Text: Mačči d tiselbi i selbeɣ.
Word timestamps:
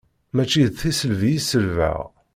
Mačči 0.35 0.63
d 0.69 0.73
tiselbi 0.79 1.29
i 1.35 1.39
selbeɣ. 1.41 1.99